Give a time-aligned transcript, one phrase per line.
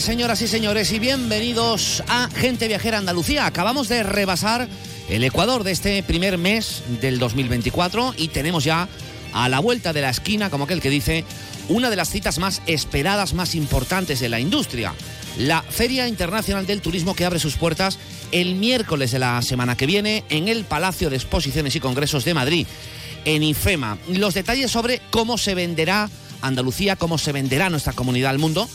[0.00, 3.46] señoras y señores, y bienvenidos a Gente Viajera Andalucía.
[3.46, 4.68] Acabamos de rebasar
[5.08, 8.88] el Ecuador de este primer mes del 2024 y tenemos ya
[9.32, 11.24] a la vuelta de la esquina, como aquel que dice,
[11.68, 14.92] una de las citas más esperadas, más importantes de la industria.
[15.38, 17.98] La Feria Internacional del Turismo que abre sus puertas
[18.32, 22.34] el miércoles de la semana que viene en el Palacio de Exposiciones y Congresos de
[22.34, 22.66] Madrid,
[23.24, 23.96] en IFEMA.
[24.08, 26.10] Los detalles sobre cómo se venderá
[26.42, 28.68] Andalucía, cómo se venderá nuestra comunidad al mundo,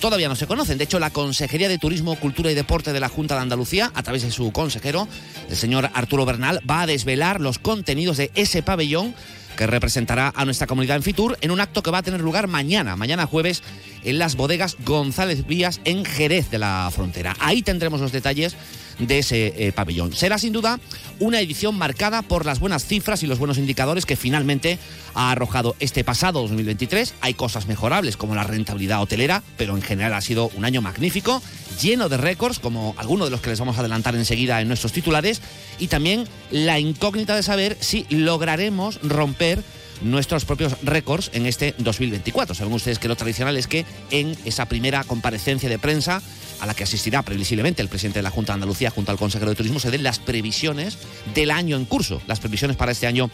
[0.00, 0.78] todavía no se conocen.
[0.78, 4.02] De hecho, la Consejería de Turismo, Cultura y Deporte de la Junta de Andalucía, a
[4.02, 5.08] través de su consejero,
[5.48, 9.14] el señor Arturo Bernal, va a desvelar los contenidos de ese pabellón
[9.56, 12.46] que representará a nuestra comunidad en Fitur en un acto que va a tener lugar
[12.46, 13.64] mañana, mañana jueves,
[14.04, 17.36] en las bodegas González Vías en Jerez de la Frontera.
[17.40, 18.56] Ahí tendremos los detalles
[18.98, 20.12] de ese eh, pabellón.
[20.12, 20.80] Será sin duda
[21.20, 24.78] una edición marcada por las buenas cifras y los buenos indicadores que finalmente
[25.14, 27.14] ha arrojado este pasado 2023.
[27.20, 31.42] Hay cosas mejorables como la rentabilidad hotelera, pero en general ha sido un año magnífico,
[31.80, 34.92] lleno de récords, como algunos de los que les vamos a adelantar enseguida en nuestros
[34.92, 35.40] titulares,
[35.78, 39.62] y también la incógnita de saber si lograremos romper
[40.02, 42.54] nuestros propios récords en este 2024.
[42.54, 46.22] Saben ustedes que lo tradicional es que en esa primera comparecencia de prensa
[46.60, 49.50] a la que asistirá previsiblemente el presidente de la Junta de Andalucía junto al consejero
[49.50, 50.98] de Turismo se den las previsiones
[51.34, 53.30] del año en curso, las previsiones para este año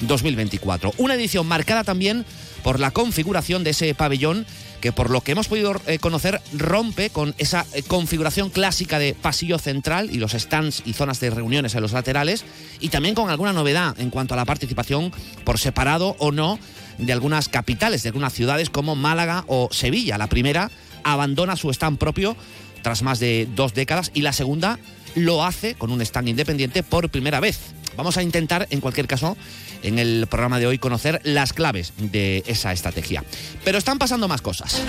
[0.00, 0.94] 2024.
[0.98, 2.24] Una edición marcada también
[2.62, 4.46] por la configuración de ese pabellón
[4.80, 9.14] que por lo que hemos podido eh, conocer rompe con esa eh, configuración clásica de
[9.14, 12.44] pasillo central y los stands y zonas de reuniones en los laterales
[12.80, 15.12] y también con alguna novedad en cuanto a la participación
[15.44, 16.58] por separado o no
[16.98, 20.18] de algunas capitales, de algunas ciudades como Málaga o Sevilla.
[20.18, 20.70] La primera
[21.04, 22.36] abandona su stand propio
[22.82, 24.78] tras más de dos décadas y la segunda
[25.14, 27.58] lo hace con un stand independiente por primera vez.
[27.96, 29.36] Vamos a intentar, en cualquier caso,
[29.82, 33.24] en el programa de hoy conocer las claves de esa estrategia.
[33.64, 34.82] Pero están pasando más cosas.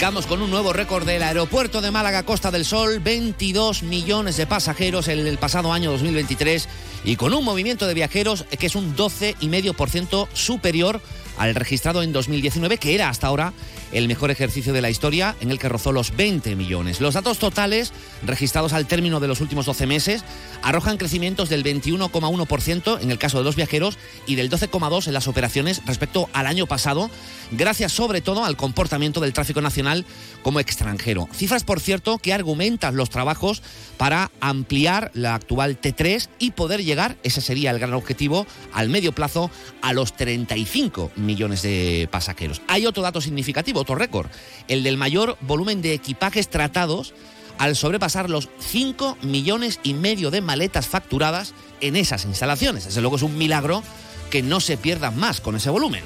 [0.00, 5.08] Con un nuevo récord del aeropuerto de Málaga Costa del Sol, 22 millones de pasajeros
[5.08, 6.70] en el pasado año 2023
[7.04, 11.02] y con un movimiento de viajeros que es un 12,5% superior
[11.40, 13.54] al registrado en 2019, que era hasta ahora
[13.92, 17.00] el mejor ejercicio de la historia, en el que rozó los 20 millones.
[17.00, 17.92] Los datos totales,
[18.22, 20.22] registrados al término de los últimos 12 meses,
[20.62, 23.96] arrojan crecimientos del 21,1% en el caso de los viajeros
[24.26, 27.10] y del 12,2% en las operaciones respecto al año pasado,
[27.52, 30.04] gracias sobre todo al comportamiento del tráfico nacional
[30.42, 31.26] como extranjero.
[31.32, 33.62] Cifras, por cierto, que argumentan los trabajos
[33.96, 39.12] para ampliar la actual T3 y poder llegar, ese sería el gran objetivo, al medio
[39.12, 42.60] plazo, a los 35 millones de pasajeros.
[42.68, 44.28] Hay otro dato significativo, otro récord,
[44.68, 47.14] el del mayor volumen de equipajes tratados
[47.58, 52.84] al sobrepasar los 5 millones y medio de maletas facturadas en esas instalaciones.
[52.84, 53.82] Desde luego es un milagro
[54.30, 56.02] que no se pierdan más con ese volumen.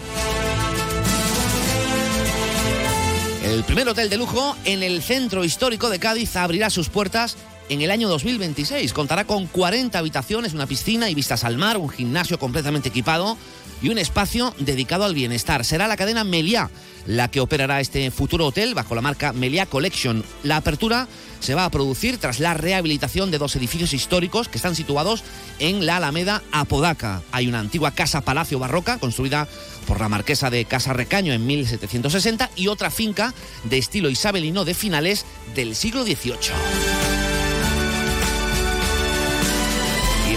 [3.45, 7.37] El primer hotel de lujo en el centro histórico de Cádiz abrirá sus puertas
[7.69, 8.93] en el año 2026.
[8.93, 13.37] Contará con 40 habitaciones, una piscina y vistas al mar, un gimnasio completamente equipado
[13.83, 15.65] y un espacio dedicado al bienestar.
[15.65, 16.71] Será la cadena Meliá
[17.07, 20.25] la que operará este futuro hotel bajo la marca Meliá Collection.
[20.43, 21.09] La apertura
[21.41, 25.23] se va a producir tras la rehabilitación de dos edificios históricos que están situados
[25.59, 27.23] en la Alameda Apodaca.
[27.33, 29.47] Hay una antigua casa palacio barroca construida
[29.87, 33.35] por la marquesa de Casa Recaño en 1760 y otra finca
[33.65, 36.94] de estilo isabelino de finales del siglo XVIII.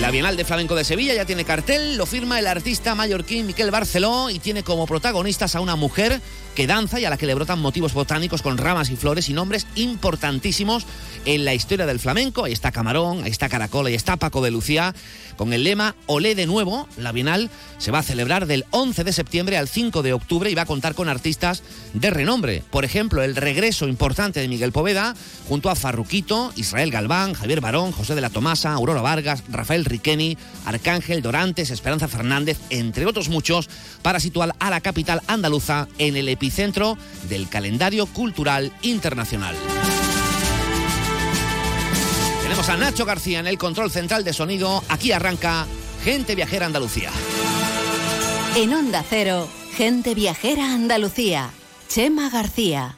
[0.08, 3.72] La Bienal de Flamenco de Sevilla ya tiene cartel, lo firma el artista mallorquín Miquel
[3.72, 6.22] Barceló y tiene como protagonistas a una mujer
[6.58, 9.34] que danza y a la que le brotan motivos botánicos con ramas y flores y
[9.34, 10.88] nombres importantísimos
[11.26, 12.46] en la historia del flamenco.
[12.46, 14.96] Ahí está Camarón, ahí está Caracol, ahí está Paco de Lucía
[15.36, 16.90] con el lema Olé de nuevo.
[16.98, 20.56] La Bienal se va a celebrar del 11 de septiembre al 5 de octubre y
[20.56, 21.62] va a contar con artistas
[21.94, 22.64] de renombre.
[22.72, 25.14] Por ejemplo, el regreso importante de Miguel Poveda
[25.48, 30.40] junto a Farruquito, Israel Galván, Javier Barón, José de la Tomasa, Aurora Vargas, Rafael Riqueni,
[30.66, 33.70] Arcángel Dorantes, Esperanza Fernández, entre otros muchos,
[34.02, 36.47] para situar a la capital andaluza en el epicentro
[37.30, 39.56] del calendario cultural internacional.
[42.42, 44.84] Tenemos a Nacho García en el control central de sonido.
[44.90, 45.68] Aquí arranca
[46.04, 47.12] Gente Viajera Andalucía.
[48.56, 51.50] En Onda Cero, Gente Viajera Andalucía.
[51.90, 52.98] Chema García.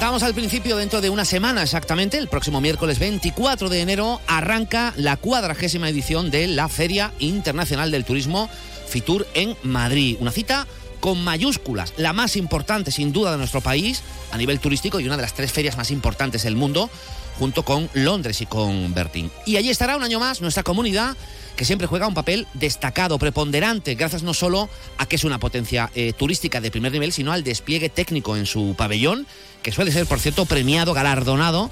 [0.00, 4.94] Comentábamos al principio, dentro de una semana exactamente, el próximo miércoles 24 de enero, arranca
[4.96, 8.48] la cuadragésima edición de la Feria Internacional del Turismo
[8.88, 10.16] Fitur en Madrid.
[10.18, 10.66] Una cita
[11.00, 14.02] con mayúsculas, la más importante sin duda de nuestro país
[14.32, 16.88] a nivel turístico y una de las tres ferias más importantes del mundo,
[17.40, 19.30] junto con Londres y con Bertín.
[19.46, 21.16] Y allí estará un año más nuestra comunidad
[21.56, 25.90] que siempre juega un papel destacado, preponderante, gracias no solo a que es una potencia
[25.94, 29.26] eh, turística de primer nivel, sino al despliegue técnico en su pabellón,
[29.62, 31.70] que suele ser, por cierto, premiado, galardonado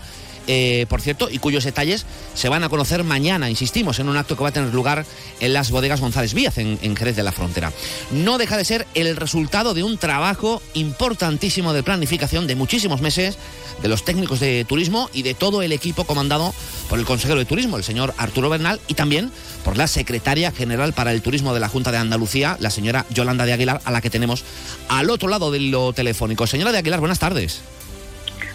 [0.49, 4.37] eh, por cierto, y cuyos detalles se van a conocer mañana, insistimos, en un acto
[4.37, 5.05] que va a tener lugar
[5.41, 7.73] en las bodegas González Víaz, en, en Jerez de la Frontera.
[8.11, 13.39] No deja de ser el resultado de un trabajo importantísimo de planificación de muchísimos meses
[13.83, 16.55] de los técnicos de turismo y de todo el equipo comandado
[16.89, 19.31] por el consejero de turismo, el señor Arturo Bernal, y también
[19.65, 23.45] por la secretaria general para el turismo de la Junta de Andalucía, la señora Yolanda
[23.45, 24.45] de Aguilar, a la que tenemos
[24.89, 26.47] al otro lado de lo telefónico.
[26.47, 27.61] Señora de Aguilar, buenas tardes.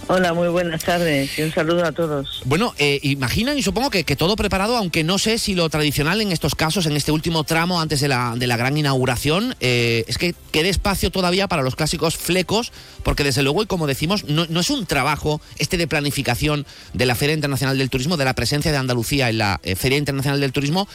[0.08, 2.42] Hola, muy buenas tardes y un saludo a todos.
[2.44, 6.20] Bueno, eh, imaginan y supongo que, que, todo preparado, aunque no sé si lo tradicional
[6.20, 10.04] en estos casos, en este último tramo antes de la, de la gran inauguración, eh,
[10.08, 12.74] es que quede espacio todavía para los clásicos flecos,
[13.04, 17.06] porque desde luego, y como decimos, no, no, es un trabajo este de planificación de
[17.06, 20.42] la Feria Internacional del Turismo, de la presencia de Andalucía en la eh, Feria Internacional
[20.42, 20.88] del Turismo,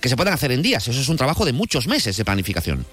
[0.00, 0.88] que se puedan hacer en días.
[0.88, 2.84] Eso es un trabajo de muchos meses de planificación.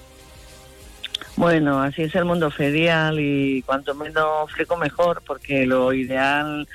[1.36, 6.68] Bueno, así es el mundo ferial y cuanto menos fleco mejor, porque lo ideal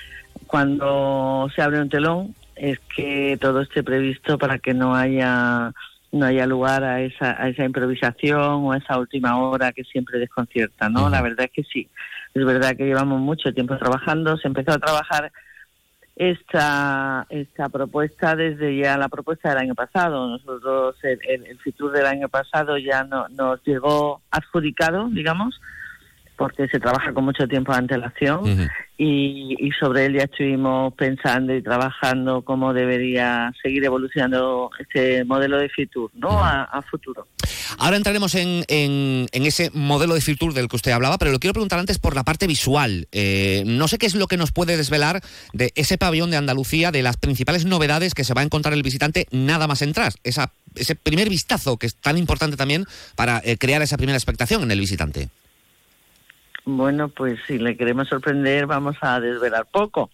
[0.48, 5.72] cuando se abre un telón es que todo esté previsto para que no haya
[6.12, 10.18] no haya lugar a esa, a esa improvisación o a esa última hora que siempre
[10.18, 11.04] desconcierta, ¿no?
[11.04, 11.12] Uh -huh.
[11.12, 11.88] La verdad es que sí.
[12.34, 14.36] Es verdad que llevamos mucho tiempo trabajando.
[14.38, 15.32] Se empezó a trabajar
[16.20, 20.28] esta, esta propuesta desde ya la propuesta del año pasado.
[20.28, 25.60] Nosotros, el, el, el FITUR del año pasado ya no, nos llegó adjudicado, digamos,
[26.40, 28.70] porque se trabaja con mucho tiempo de antelación uh -huh.
[28.98, 35.58] y, y, sobre él ya estuvimos pensando y trabajando cómo debería seguir evolucionando este modelo
[35.58, 36.30] de FITUR ¿no?
[36.30, 36.44] Uh -huh.
[36.44, 37.28] a, a, futuro.
[37.78, 41.40] Ahora entraremos en, en, en, ese modelo de FITUR del que usted hablaba, pero lo
[41.40, 43.08] quiero preguntar antes por la parte visual.
[43.12, 45.22] Eh, no sé qué es lo que nos puede desvelar
[45.52, 48.82] de ese pabellón de Andalucía, de las principales novedades que se va a encontrar el
[48.82, 50.14] visitante nada más entrar.
[50.24, 54.64] Esa, ese primer vistazo que es tan importante también para eh, crear esa primera expectación
[54.64, 55.28] en el visitante.
[56.78, 60.10] Bueno, pues si le queremos sorprender vamos a desvelar poco,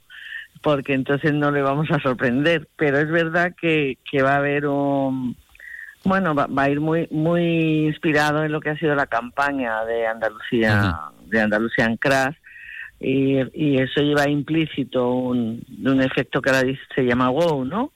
[0.61, 2.67] porque entonces no le vamos a sorprender.
[2.75, 5.35] Pero es verdad que, que va a haber un...
[6.03, 9.83] Bueno, va, va, a ir muy muy inspirado en lo que ha sido la campaña
[9.85, 12.35] de Andalucía, de Andalucía en Crash,
[12.99, 17.91] y, y, eso lleva implícito un, un efecto que ahora se llama wow, ¿no?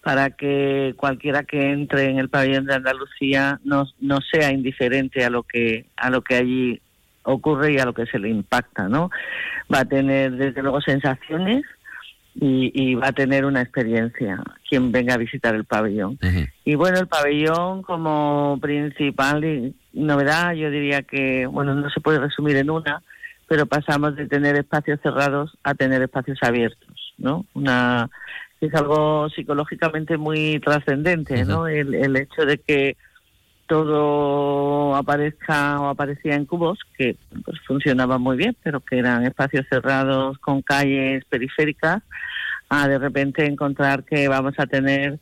[0.00, 5.30] Para que cualquiera que entre en el pabellón de Andalucía no, no sea indiferente a
[5.30, 6.80] lo que a lo que allí
[7.22, 9.10] ocurre y a lo que se le impacta, ¿no?
[9.72, 11.64] Va a tener desde luego sensaciones
[12.34, 16.12] y, y va a tener una experiencia quien venga a visitar el pabellón.
[16.22, 16.48] Uh -huh.
[16.64, 22.56] Y bueno, el pabellón como principal novedad, yo diría que, bueno, no se puede resumir
[22.56, 23.02] en una,
[23.48, 27.44] pero pasamos de tener espacios cerrados a tener espacios abiertos, ¿no?
[27.54, 28.08] Una
[28.60, 31.46] es algo psicológicamente muy trascendente, uh -huh.
[31.46, 31.66] ¿no?
[31.66, 32.96] El, el hecho de que
[33.70, 39.64] todo aparezca o aparecía en cubos que pues, funcionaban muy bien, pero que eran espacios
[39.70, 42.02] cerrados con calles periféricas,
[42.68, 45.20] a de repente encontrar que vamos a tener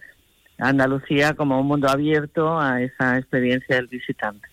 [0.57, 4.49] Andalucía como un mundo abierto a esa experiencia del visitante.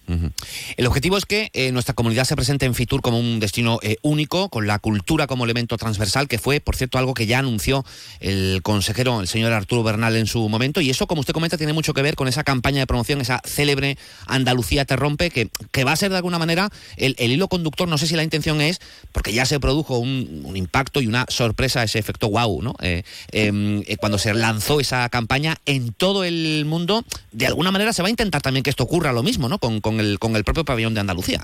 [0.77, 3.97] El objetivo es que eh, nuestra comunidad se presente en Fitur como un destino eh,
[4.01, 7.85] único, con la cultura como elemento transversal, que fue, por cierto, algo que ya anunció
[8.19, 10.81] el consejero, el señor Arturo Bernal, en su momento.
[10.81, 13.41] Y eso, como usted comenta, tiene mucho que ver con esa campaña de promoción, esa
[13.45, 13.97] célebre
[14.27, 15.49] Andalucía te rompe, que,
[15.83, 17.87] va a ser de alguna manera el, hilo conductor.
[17.87, 18.79] No sé si la intención es,
[19.11, 22.75] porque ya se produjo un, impacto y una sorpresa, ese efecto wow, ¿no?
[22.81, 28.01] Eh, em, cuando se lanzó esa campaña en todo el mundo, de alguna manera se
[28.01, 29.59] va a intentar también que esto ocurra lo mismo, ¿no?
[29.59, 31.41] Con, el, con el propio pabellón de Andalucía.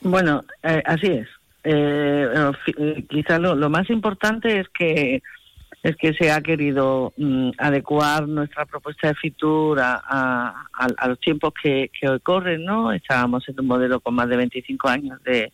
[0.00, 1.28] Bueno, eh, así es.
[1.64, 2.28] Eh,
[2.76, 5.22] eh, quizá lo, lo, más importante es que
[5.82, 11.52] es que se ha querido mm, adecuar nuestra propuesta de Fitur a, a, los tiempos
[11.62, 12.90] que, que, hoy corren, ¿no?
[12.90, 15.52] Estábamos en un modelo con más de 25 años de,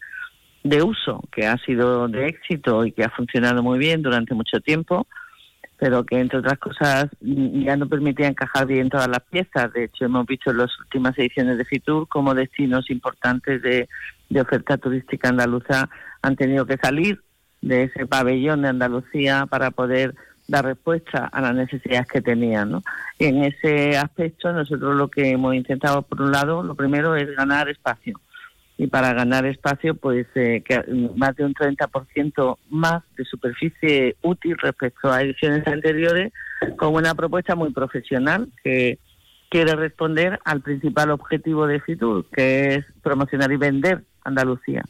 [0.63, 4.61] de uso, que ha sido de éxito y que ha funcionado muy bien durante mucho
[4.61, 5.09] tiempo
[5.81, 9.73] pero que entre otras cosas ya no permitía encajar bien todas las piezas.
[9.73, 13.89] De hecho, hemos visto en las últimas ediciones de Fitur como destinos importantes de,
[14.29, 15.89] de oferta turística andaluza
[16.21, 17.23] han tenido que salir
[17.63, 20.15] de ese pabellón de Andalucía para poder
[20.49, 22.73] dar respuesta a las necesidades que tenían.
[22.73, 22.83] ¿no?
[23.19, 27.71] En ese aspecto nosotros lo que hemos intentado, por un lado, lo primero es ganar
[27.71, 28.21] espacio
[28.81, 30.83] y para ganar espacio, pues eh, que
[31.15, 36.33] más de un 30% más de superficie útil respecto a ediciones anteriores,
[36.79, 38.99] con una propuesta muy profesional que
[39.51, 44.83] quiere responder al principal objetivo de Fitur, que es promocionar y vender Andalucía.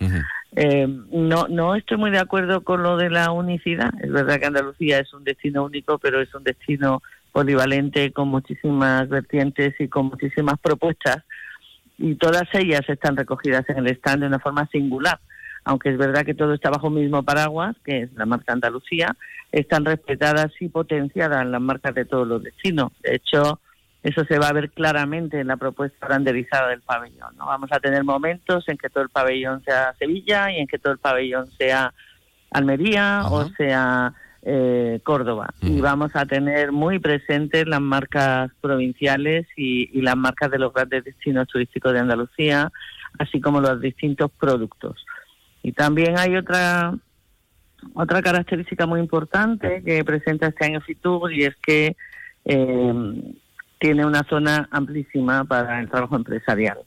[0.54, 3.92] Eh, no, no estoy muy de acuerdo con lo de la unicidad.
[4.00, 9.09] Es verdad que Andalucía es un destino único, pero es un destino polivalente con muchísimas
[9.09, 11.25] vertientes y con muchísimas propuestas
[12.00, 15.21] y todas ellas están recogidas en el stand de una forma singular.
[15.64, 19.14] Aunque es verdad que todo está bajo el mismo paraguas, que es la marca Andalucía,
[19.52, 22.92] están respetadas y potenciadas las marcas de todos los destinos.
[23.02, 23.61] De hecho,
[24.02, 27.37] eso se va a ver claramente en la propuesta renderizada del pabellón.
[27.37, 27.45] ¿no?
[27.45, 30.95] Vamos a tener momentos en que todo el pabellón sea Sevilla y en que todo
[30.95, 31.92] el pabellón sea
[32.50, 35.52] Almería o sea eh, Córdoba.
[35.61, 40.73] Y vamos a tener muy presentes las marcas provinciales y, y, las marcas de los
[40.73, 42.70] grandes destinos turísticos de Andalucía,
[43.18, 45.04] así como los distintos productos.
[45.62, 46.94] Y también hay otra
[47.94, 51.97] otra característica muy importante que presenta este año Fitur y es que
[52.44, 53.35] eh,
[53.78, 56.78] tiene una zona amplísima para el trabajo empresarial.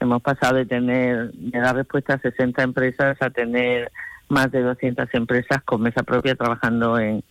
[0.00, 3.90] Hemos pasado de tener, de dar respuesta a 60 empresas a tener
[4.28, 7.22] más de 200 empresas con mesa propia trabajando en,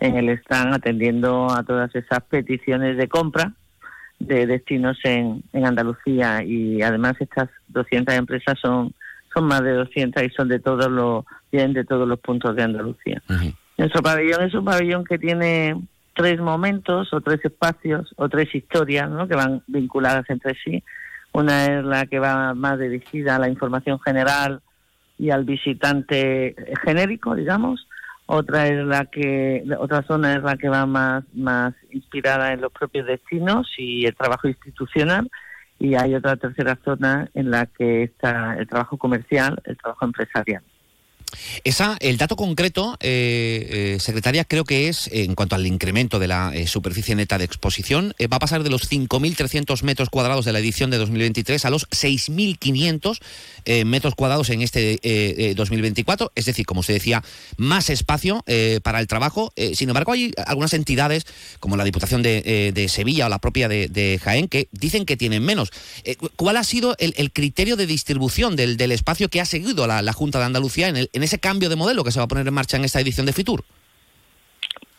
[0.00, 3.52] en el stand, atendiendo a todas esas peticiones de compra
[4.18, 8.94] de destinos en, en Andalucía y además estas 200 empresas son
[9.34, 12.62] son más de 200 y son de todos los vienen de todos los puntos de
[12.62, 13.20] Andalucía.
[13.76, 15.76] Nuestro pabellón es un pabellón que tiene
[16.14, 19.26] tres momentos o tres espacios o tres historias ¿no?
[19.26, 20.82] que van vinculadas entre sí.
[21.32, 24.60] Una es la que va más dirigida a la información general
[25.18, 27.86] y al visitante genérico, digamos.
[28.26, 32.72] Otra es la que otra zona es la que va más más inspirada en los
[32.72, 35.30] propios destinos y el trabajo institucional
[35.78, 40.62] y hay otra tercera zona en la que está el trabajo comercial, el trabajo empresarial.
[41.64, 46.28] Esa, el dato concreto, eh, eh, secretaria, creo que es, en cuanto al incremento de
[46.28, 50.52] la eh, superficie neta de exposición, va a pasar de los 5.300 metros cuadrados de
[50.52, 53.18] la edición de 2023 a los 6.500
[53.84, 56.32] metros cuadrados en este 2024.
[56.34, 57.22] Es decir, como se decía,
[57.56, 58.44] más espacio
[58.82, 59.52] para el trabajo.
[59.74, 61.26] sin embargo, hay algunas entidades,
[61.60, 65.70] como la Diputación de, Sevilla o la propia de, Jaén, que dicen que tienen menos.
[66.36, 70.44] ¿Cuál ha sido el, criterio de distribución del, espacio que ha seguido la, Junta de
[70.44, 72.84] Andalucía en, el, ese cambio de modelo que se va a poner en marcha en
[72.84, 73.64] esta edición de Fitur?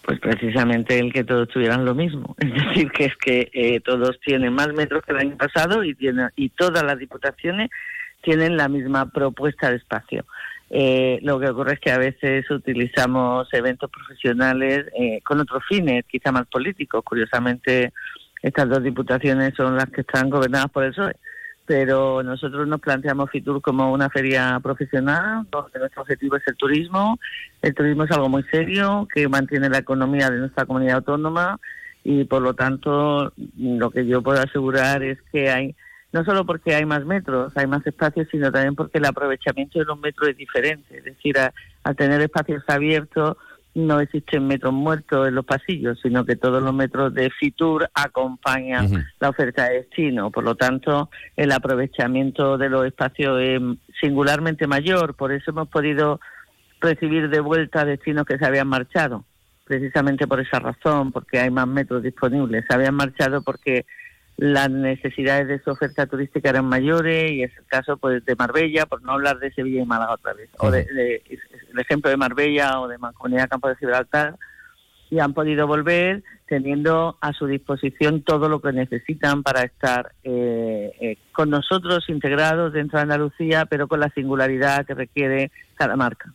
[0.04, 4.20] Pues precisamente el que todos tuvieran lo mismo, es decir, que es que eh, todos
[4.20, 7.70] tienen más metros que el año pasado y tienen, y todas las diputaciones
[8.22, 10.26] tienen la misma propuesta de espacio.
[10.70, 16.06] Eh, lo que ocurre es que a veces utilizamos eventos profesionales eh, con otros fines,
[16.06, 17.04] quizá más políticos.
[17.04, 17.94] Curiosamente,
[18.42, 21.16] estas dos diputaciones son las que están gobernadas por el PSOE
[21.66, 27.20] pero nosotros nos planteamos Fitur como una feria profesional, donde nuestro objetivo es el turismo.
[27.62, 31.60] El turismo es algo muy serio que mantiene la economía de nuestra comunidad autónoma
[32.04, 35.76] y por lo tanto lo que yo puedo asegurar es que hay,
[36.14, 39.86] no solo porque hay más metros, hay más espacios, sino también porque el aprovechamiento de
[39.86, 41.00] los metros es diferente.
[41.00, 41.36] Es decir,
[41.84, 43.38] al tener espacios abiertos,
[43.76, 49.06] no existen metros muertos en los pasillos, sino que todos los metros de Fitur acompañan
[49.20, 50.32] la oferta de destino.
[50.32, 53.62] Por lo tanto, el aprovechamiento de los espacios es
[54.00, 55.16] singularmente mayor.
[55.16, 56.22] Por eso hemos podido
[56.80, 59.26] recibir de vuelta destinos que se habían marchado,
[59.66, 62.64] precisamente por esa razón, porque hay más metros disponibles.
[62.68, 63.86] Se habían marchado porque
[64.38, 68.86] las necesidades de su oferta turística eran mayores y es el caso pues de Marbella,
[68.86, 70.82] por no hablar de Sevilla y Málaga otra vez, o de,
[71.30, 74.36] el ejemplo de Marbella o de Mancomunidad Campo de Gibraltar,
[75.16, 80.92] y han podido volver teniendo a su disposición todo lo que necesitan para estar eh,
[81.00, 86.32] eh, con nosotros integrados dentro de Andalucía, pero con la singularidad que requiere cada marca.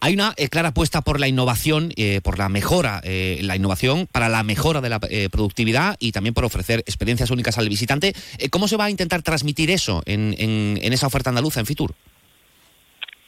[0.00, 1.90] Hay una eh, clara apuesta por la innovación,
[2.22, 5.00] por la mejora, la innovación para la mejora de la
[5.32, 8.14] productividad y también por ofrecer experiencias únicas al visitante.
[8.50, 11.94] ¿Cómo se va a intentar transmitir eso en, en esa oferta andaluza en Fitur?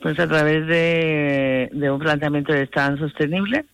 [0.02, 3.64] Pues a través de, un planteamiento de stand sostenible,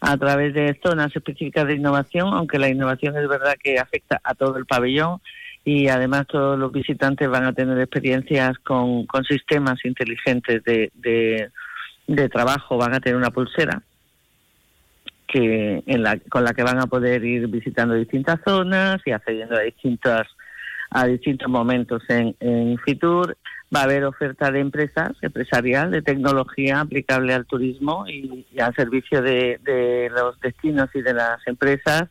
[0.00, 4.34] a través de zonas específicas de innovación, aunque la innovación es verdad que afecta a
[4.34, 5.20] todo el pabellón
[5.64, 10.90] y además todos los visitantes van a tener experiencias con, sistemas inteligentes de,
[12.06, 13.82] de, trabajo, van a tener una pulsera
[15.26, 19.56] que en la, con la que van a poder ir visitando distintas zonas y accediendo
[19.56, 20.28] a distintas
[20.90, 23.36] a distintos momentos en, en Fitur
[23.74, 29.22] va a haber oferta de empresas, empresarial, de tecnología aplicable al turismo y, al servicio
[29.22, 32.04] de, los destinos y de las empresas.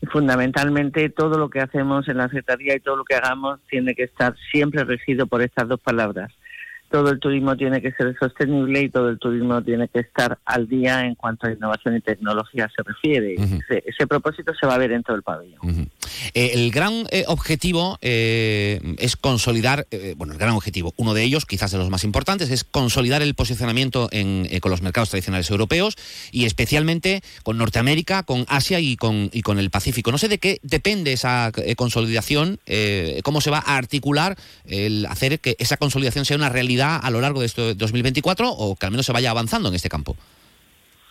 [0.00, 3.94] Y fundamentalmente todo lo que hacemos en la Secretaría y todo lo que hagamos tiene
[3.94, 6.32] que estar siempre regido por estas dos palabras.
[6.92, 10.68] Todo el turismo tiene que ser sostenible y todo el turismo tiene que estar al
[10.68, 13.34] día en cuanto a innovación y tecnología se refiere.
[13.86, 15.90] ese, propósito se va a ver en todo el pabellón.
[16.34, 21.46] Eh, el gran eh, objetivo eh, es consolidar, bueno, el gran objetivo, uno de ellos,
[21.46, 25.96] quizás de los más importantes, es consolidar el posicionamiento en, con los mercados tradicionales europeos
[26.30, 30.12] y especialmente con Norteamérica, con Asia y con, y con el Pacífico.
[30.12, 32.60] No sé de qué depende esa consolidación,
[33.22, 37.20] cómo se va a articular el hacer que esa consolidación sea una realidad a lo
[37.20, 40.16] largo de este 2024 o que al menos se vaya avanzando en este campo.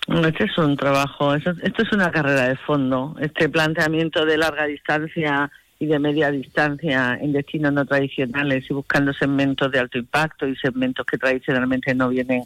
[0.07, 3.15] Este es un trabajo, esto, es una carrera de fondo.
[3.19, 9.13] Este planteamiento de larga distancia y de media distancia en destinos no tradicionales y buscando
[9.13, 12.43] segmentos de alto impacto y segmentos que tradicionalmente no vienen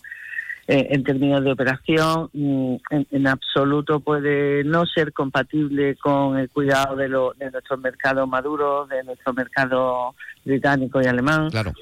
[0.67, 6.95] eh, en términos de operación, mm, en, absoluto puede no ser compatible con el cuidado
[6.95, 11.49] de, lo, de nuestros mercados maduros, de nuestro mercado británico y alemán.
[11.51, 11.73] Claro.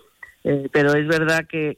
[0.45, 1.77] Eh, pero es verdad que,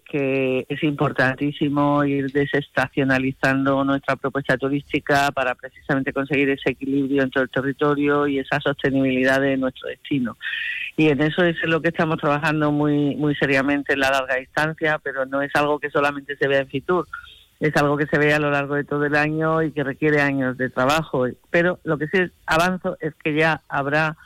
[0.67, 8.25] es importantísimo ir desestacionalizando nuestra propuesta turística para precisamente conseguir ese equilibrio entre el territorio
[8.25, 10.37] y esa sostenibilidad de nuestro destino.
[10.97, 14.97] Y en eso es lo que estamos trabajando muy, muy seriamente en la larga distancia,
[14.97, 17.07] pero no es algo que solamente se vea en Fitur,
[17.59, 20.21] es algo que se ve a lo largo de todo el año y que requiere
[20.21, 21.25] años de trabajo.
[21.51, 24.17] Pero lo que sí avanzo es que ya habrá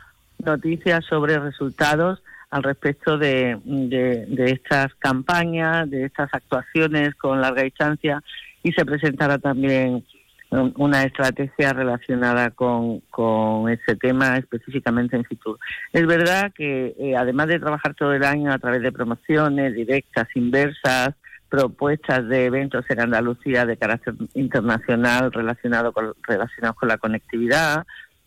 [0.46, 8.24] noticias sobre resultados al respecto de, de, estas campañas, de estas actuaciones con larga distancia
[8.64, 10.04] y se presentará también
[10.52, 15.60] una estrategia relacionada con, con ese tema específicamente en Fitur.
[15.94, 20.28] Es verdad que eh, además de trabajar todo el año a través de promociones directas,
[20.34, 21.12] inversas,
[21.50, 27.86] propuestas de eventos en Andalucía de carácter internacional relacionado con, relacionados con la conectividad,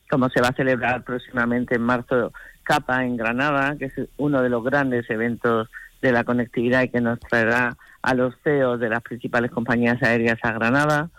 [0.08, 4.48] como se va a celebrar próximamente en marzo Capa en Granada, que es uno de
[4.48, 5.68] los grandes eventos
[6.00, 10.38] de la conectividad y que nos traerá a los CEOs de las principales compañías aéreas
[10.42, 11.10] a Granada.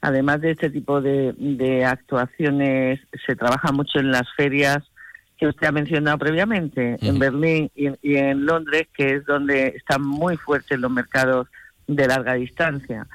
[0.00, 4.78] Además de este tipo de, actuaciones, se trabaja mucho en las ferias
[5.38, 10.02] que usted ha mencionado previamente, en Berlín y, y, en Londres, que es donde están
[10.02, 11.48] muy fuertes los mercados
[11.86, 13.06] de larga distancia.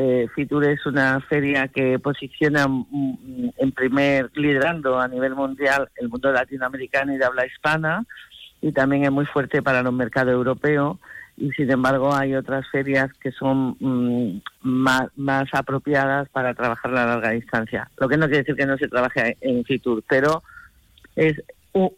[0.00, 6.08] Eh, Fitur es una feria que posiciona mm, en primer, liderando a nivel mundial el
[6.08, 8.06] mundo latinoamericano y de habla hispana,
[8.60, 10.98] y también es muy fuerte para los mercados europeos.
[11.36, 16.94] Y sin embargo, hay otras ferias que son mm, más, más apropiadas para trabajar a
[16.94, 17.90] la larga distancia.
[17.96, 20.44] Lo que no quiere decir que no se trabaje en Fitur, pero
[21.16, 21.42] es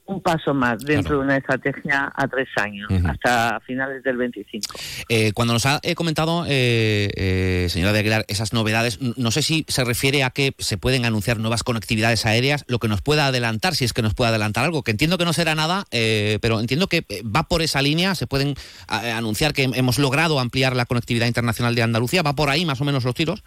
[0.06, 4.74] un, paso más dentro de una estrategia a tres años, hasta finales del 25.
[5.08, 9.64] Eh, cuando nos ha comentado, eh, eh, señora de Aguilar, esas novedades, no sé si
[9.68, 13.74] se refiere a que se pueden anunciar nuevas conectividades aéreas, lo que nos pueda adelantar,
[13.74, 16.88] si es que nos puede adelantar algo, que entiendo que no será nada, pero entiendo
[16.88, 18.54] que va por esa línea, se pueden
[18.88, 22.84] anunciar que hemos logrado ampliar la conectividad internacional de Andalucía, va por ahí más o
[22.84, 23.42] menos los tiros.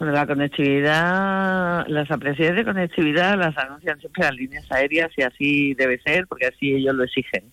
[0.00, 5.74] Bueno, la conectividad, las apreciaciones de conectividad las anuncian siempre las líneas aéreas y así
[5.74, 7.44] debe ser, porque así ellos lo exigen.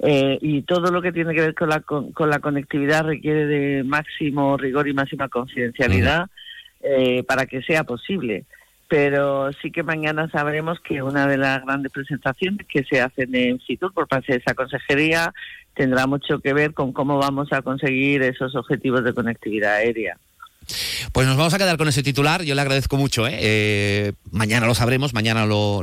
[0.00, 3.84] Eh, y todo lo que tiene que ver con la, con, la conectividad requiere de
[3.84, 6.26] máximo rigor y máxima confidencialidad
[6.80, 8.46] eh, para que sea posible.
[8.88, 13.60] Pero sí que mañana sabremos que una de las grandes presentaciones que se hacen en
[13.60, 15.32] Fitur por parte de esa consejería
[15.72, 20.18] tendrá mucho que ver con cómo vamos a conseguir esos objetivos de conectividad aérea.
[21.16, 22.42] Pues nos vamos a quedar con ese titular.
[22.42, 23.26] Yo le agradezco mucho.
[23.26, 23.38] ¿eh?
[23.40, 25.82] Eh, mañana lo sabremos, mañana lo,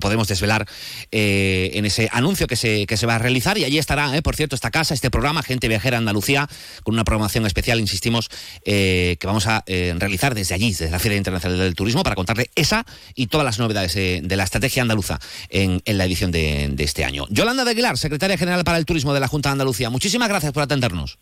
[0.00, 0.68] podemos desvelar
[1.10, 3.58] eh, en ese anuncio que se, que se va a realizar.
[3.58, 6.46] Y allí estará, por cierto, esta casa, este programa, Gente Viajera Andalucía,
[6.84, 8.28] con una programación especial, insistimos,
[8.64, 12.86] que vamos a realizar desde allí, desde la Feria Internacional del Turismo, para contarle esa
[13.16, 17.26] y todas las novedades de la estrategia andaluza en, la edición de, de este año.
[17.30, 19.90] Yolanda de Aguilar, secretaria general para el Turismo de la Junta de Andalucía.
[19.90, 21.18] Muchísimas gracias por atendernos.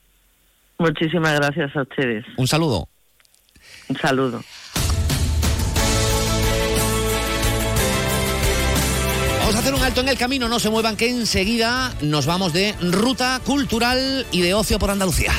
[0.77, 2.27] Muchísimas gracias a ustedes.
[2.37, 2.90] Un saludo.
[3.91, 4.41] Un saludo.
[9.41, 12.53] Vamos a hacer un alto en el camino, no se muevan que enseguida nos vamos
[12.53, 15.33] de ruta cultural y de ocio por Andalucía.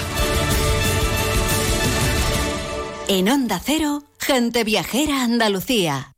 [3.07, 6.13] En Onda Cero, gente viajera Andalucía.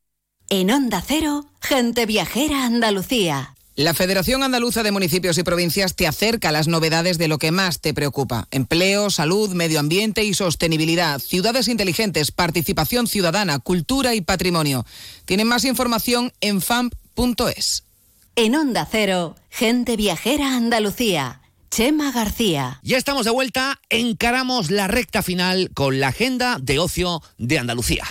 [0.49, 3.53] En Onda Cero, gente viajera Andalucía.
[3.75, 7.51] La Federación Andaluza de Municipios y Provincias te acerca a las novedades de lo que
[7.51, 8.47] más te preocupa.
[8.51, 14.85] Empleo, salud, medio ambiente y sostenibilidad, ciudades inteligentes, participación ciudadana, cultura y patrimonio.
[15.25, 17.83] Tienen más información en famp.es.
[18.35, 21.41] En Onda Cero, gente viajera Andalucía.
[21.71, 22.79] Chema García.
[22.83, 28.05] Ya estamos de vuelta, encaramos la recta final con la agenda de ocio de Andalucía.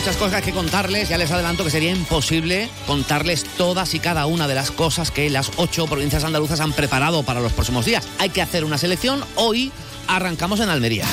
[0.00, 1.10] Muchas cosas que contarles.
[1.10, 5.28] Ya les adelanto que sería imposible contarles todas y cada una de las cosas que
[5.28, 8.08] las ocho provincias andaluzas han preparado para los próximos días.
[8.18, 9.22] Hay que hacer una selección.
[9.34, 9.70] Hoy
[10.08, 11.04] arrancamos en Almería.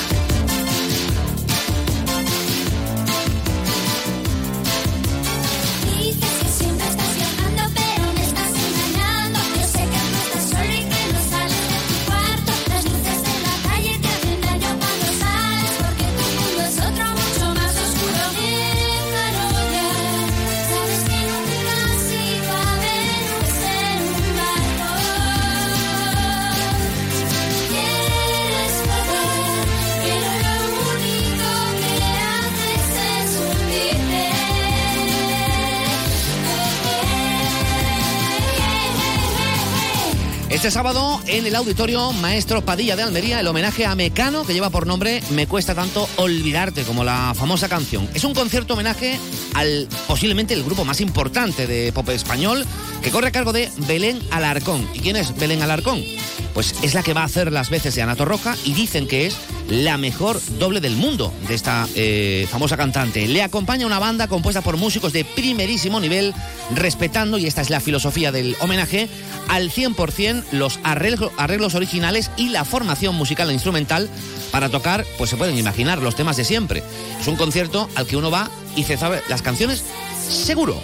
[40.68, 44.68] Este sábado en el auditorio Maestro Padilla de Almería, el homenaje a Mecano que lleva
[44.68, 48.06] por nombre Me cuesta tanto olvidarte, como la famosa canción.
[48.12, 49.18] Es un concierto homenaje
[49.54, 52.66] al posiblemente el grupo más importante de pop español
[53.02, 54.86] que corre a cargo de Belén Alarcón.
[54.92, 56.04] ¿Y quién es Belén Alarcón?
[56.52, 59.24] Pues es la que va a hacer las veces de Anato Roja y dicen que
[59.24, 63.26] es la mejor doble del mundo de esta eh, famosa cantante.
[63.26, 66.34] Le acompaña una banda compuesta por músicos de primerísimo nivel,
[66.74, 69.08] respetando, y esta es la filosofía del homenaje,
[69.48, 74.08] al 100% los arreglos, originales y la formación musical e instrumental
[74.50, 76.82] para tocar, pues se pueden imaginar, los temas de siempre.
[77.20, 79.84] Es un concierto al que uno va y se sabe las canciones
[80.28, 80.80] seguro.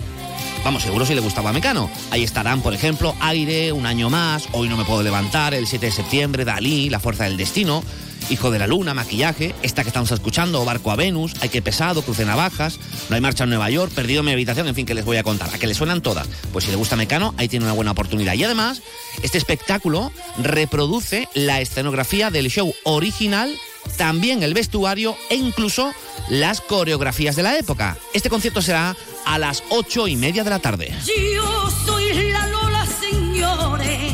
[0.64, 1.90] Vamos, seguro si le gustaba a Mecano.
[2.10, 5.84] Ahí estarán, por ejemplo, Aire, Un año más, Hoy no me puedo levantar, el 7
[5.86, 7.84] de septiembre, Dalí, La fuerza del destino.
[8.30, 12.00] Hijo de la Luna, Maquillaje, esta que estamos escuchando, Barco a Venus, Hay que pesado,
[12.00, 12.78] Cruce Navajas,
[13.10, 15.22] No hay marcha en Nueva York, Perdido mi habitación, en fin, que les voy a
[15.22, 15.50] contar.
[15.54, 16.26] A que le suenan todas.
[16.50, 18.32] Pues si le gusta Mecano, ahí tiene una buena oportunidad.
[18.32, 18.80] Y además,
[19.22, 23.54] este espectáculo reproduce la escenografía del show original,
[23.98, 25.92] también el vestuario e incluso
[26.30, 27.98] las coreografías de la época.
[28.14, 30.94] Este concierto será a las ocho y media de la tarde.
[31.04, 34.12] Yo soy la Lola, señores,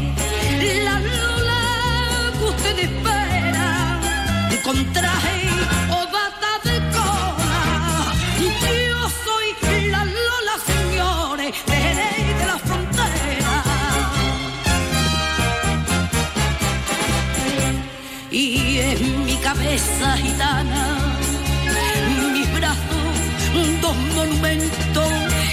[0.85, 2.91] la Lola que ustedes
[4.63, 5.49] con traje
[5.91, 8.15] o bata de cola.
[8.39, 11.81] Yo soy la Lola, señores, de,
[12.39, 13.65] de la frontera.
[18.31, 20.90] Y en mi cabeza gitana,
[23.91, 25.09] dos monumentos,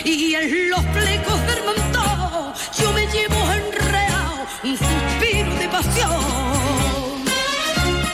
[0.06, 6.38] y en los flecos del manto, yo me llevo enreado un suspiro de pasión.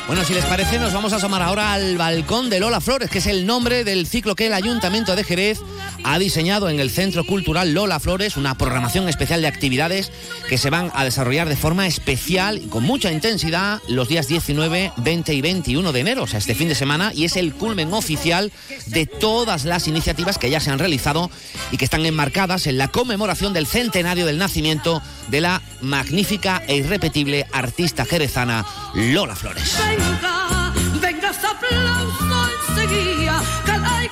[0.07, 3.17] Bueno, si les parece, nos vamos a asomar ahora al balcón de Lola Flores, que
[3.17, 5.59] es el nombre del ciclo que el Ayuntamiento de Jerez
[6.03, 10.11] ha diseñado en el Centro Cultural Lola Flores, una programación especial de actividades
[10.49, 14.93] que se van a desarrollar de forma especial y con mucha intensidad los días 19,
[14.97, 17.93] 20 y 21 de enero, o sea, este fin de semana, y es el culmen
[17.93, 18.51] oficial
[18.87, 21.29] de todas las iniciativas que ya se han realizado
[21.71, 26.77] y que están enmarcadas en la conmemoración del centenario del nacimiento de la magnífica e
[26.77, 29.77] irrepetible artista jerezana Lola Flores.
[29.89, 33.41] Venga, venga aplauso enseguida,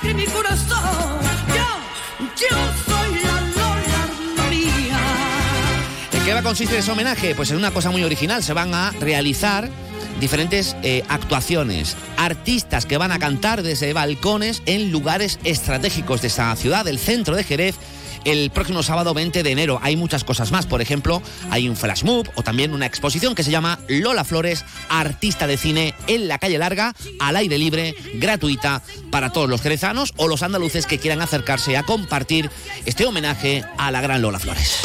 [0.00, 1.31] que mi corazón.
[6.22, 7.34] ¿En qué va a consistir ese homenaje?
[7.34, 8.44] Pues en una cosa muy original.
[8.44, 9.68] Se van a realizar
[10.20, 16.54] diferentes eh, actuaciones, artistas que van a cantar desde balcones en lugares estratégicos de esta
[16.54, 17.74] ciudad, del centro de Jerez
[18.24, 19.80] el próximo sábado 20 de enero.
[19.82, 23.42] Hay muchas cosas más, por ejemplo, hay un flash move o también una exposición que
[23.42, 28.80] se llama Lola Flores, artista de cine en la calle larga, al aire libre, gratuita
[29.10, 32.48] para todos los jerezanos o los andaluces que quieran acercarse a compartir
[32.86, 34.78] este homenaje a la gran Lola Flores.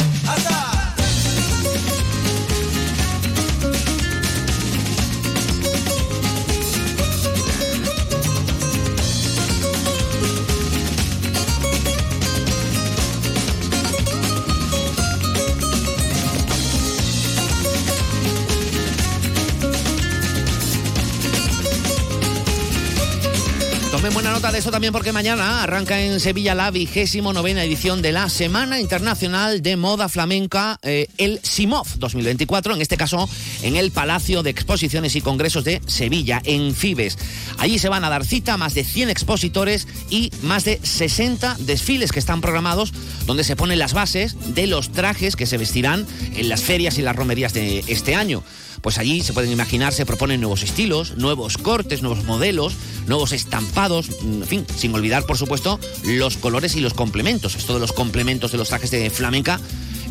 [24.38, 28.28] Nota de eso también porque mañana arranca en Sevilla la vigésimo novena edición de la
[28.28, 33.28] Semana Internacional de Moda Flamenca, eh, el SIMOV 2024, en este caso
[33.62, 37.18] en el Palacio de Exposiciones y Congresos de Sevilla, en Fibes.
[37.58, 42.12] Allí se van a dar cita más de 100 expositores y más de 60 desfiles
[42.12, 42.92] que están programados,
[43.26, 47.02] donde se ponen las bases de los trajes que se vestirán en las ferias y
[47.02, 48.44] las romerías de este año
[48.80, 52.74] pues allí se pueden imaginar, se proponen nuevos estilos, nuevos cortes, nuevos modelos,
[53.06, 57.54] nuevos estampados, en fin, sin olvidar, por supuesto, los colores y los complementos.
[57.54, 59.60] Esto de los complementos de los trajes de flamenca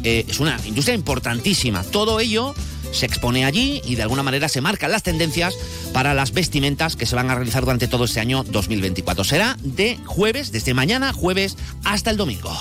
[0.03, 1.84] eh, es una industria importantísima.
[1.84, 2.53] Todo ello
[2.91, 5.53] se expone allí y de alguna manera se marcan las tendencias
[5.93, 9.23] para las vestimentas que se van a realizar durante todo este año 2024.
[9.23, 12.51] Será de jueves, desde mañana jueves hasta el domingo.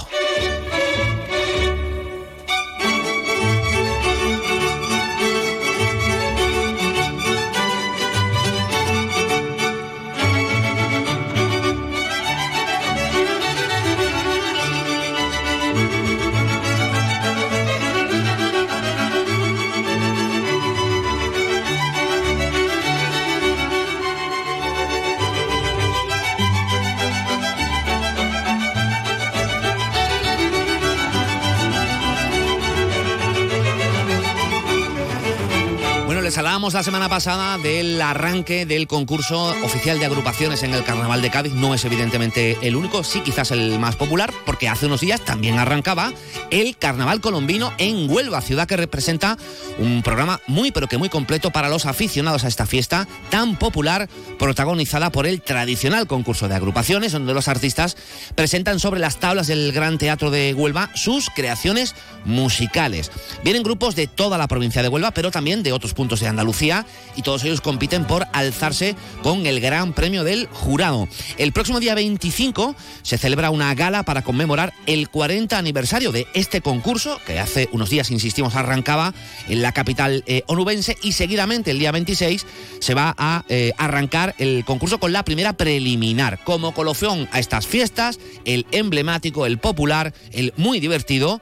[36.27, 41.23] Les hablábamos la semana pasada del arranque del concurso oficial de agrupaciones en el Carnaval
[41.23, 41.53] de Cádiz.
[41.53, 45.57] No es evidentemente el único, sí quizás el más popular, porque hace unos días también
[45.61, 46.13] arrancaba
[46.51, 49.39] el Carnaval Colombino en Huelva, ciudad que representa
[49.79, 54.09] un programa muy pero que muy completo para los aficionados a esta fiesta tan popular,
[54.37, 57.97] protagonizada por el tradicional concurso de agrupaciones, donde los artistas
[58.35, 63.13] presentan sobre las tablas del Gran Teatro de Huelva sus creaciones musicales.
[63.45, 66.87] Vienen grupos de toda la provincia de Huelva, pero también de otros puntos de Andalucía
[67.17, 71.09] y todos ellos compiten por alzarse con el Gran Premio del Jurado.
[71.37, 76.61] El próximo día 25 se celebra una gala para conmemorar el 40 aniversario de este
[76.61, 79.13] concurso, que hace unos días, insistimos, arrancaba
[79.49, 82.47] en la capital eh, onubense y seguidamente el día 26
[82.81, 86.43] se va a eh, arrancar el concurso con la primera preliminar.
[86.45, 91.41] Como colofón a estas fiestas, el emblemático, el popular, el muy divertido,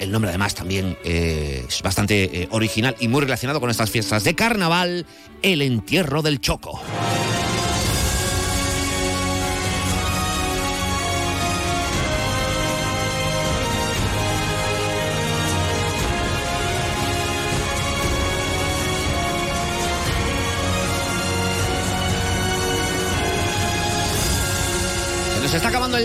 [0.00, 4.24] el nombre además también eh, es bastante eh, original y muy relacionado con estas fiestas
[4.24, 5.06] de carnaval,
[5.42, 6.80] el entierro del Choco.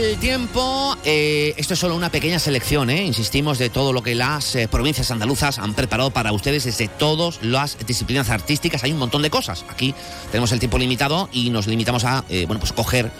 [0.06, 0.96] El tiempo.
[1.04, 4.68] Eh, esto es solo una pequeña selección, eh, insistimos, de todo lo que las eh,
[4.68, 8.84] provincias andaluzas han preparado para ustedes desde todas las disciplinas artísticas.
[8.84, 9.66] Hay un montón de cosas.
[9.68, 9.96] Aquí
[10.32, 13.12] tenemos el tiempo limitado y nos limitamos a bueno, pues coger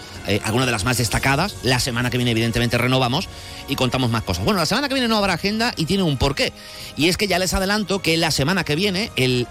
[0.44, 1.56] algunas de las más destacadas.
[1.62, 3.28] La semana que viene, evidentemente, renovamos
[3.68, 4.44] y contamos más cosas.
[4.44, 6.52] Bueno, la semana que viene no habrá agenda y tiene un porqué.
[6.96, 9.46] Y es que ya les adelanto que la semana que viene el,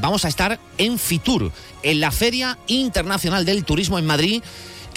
[0.00, 1.50] vamos a estar en Fitur,
[1.82, 4.42] en la Feria Internacional del Turismo en Madrid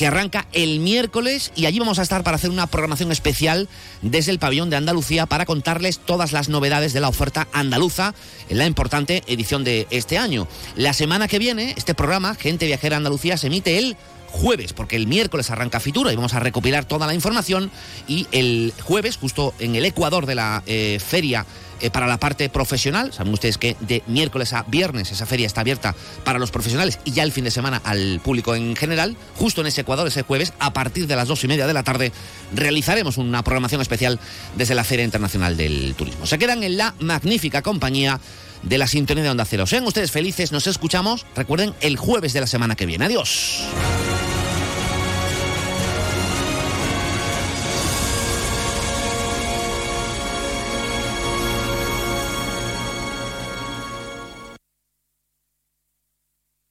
[0.02, 3.70] que arranca el miércoles y allí vamos a estar para hacer una programación especial
[4.02, 8.16] desde el pabellón de Andalucía para contarles todas las novedades de la oferta andaluza
[8.50, 10.48] en la importante edición de este año.
[10.76, 13.96] La semana que viene, este programa, Gente Viajera Andalucía, se emite el
[14.32, 17.70] jueves, porque el miércoles arranca Fitura y vamos a recopilar toda la información
[18.08, 21.46] y el jueves, justo en el Ecuador de la eh, feria
[21.82, 23.13] eh, para la parte profesional.
[23.13, 27.12] Saben ustedes que de miércoles a viernes esa feria está abierta para los profesionales y
[27.12, 29.15] ya el fin de semana al público en general.
[29.36, 31.84] Justo en ese Ecuador, ese jueves, a partir de las dos y media de la
[31.84, 32.12] tarde,
[32.54, 34.20] realizaremos una programación especial
[34.56, 36.26] desde la Feria Internacional del Turismo.
[36.26, 38.20] Se quedan en la magnífica compañía
[38.63, 39.65] de la sintonía de Onda Cero.
[39.65, 43.06] Sean ustedes felices, nos escuchamos, recuerden, el jueves de la semana que viene.
[43.06, 43.63] Adiós.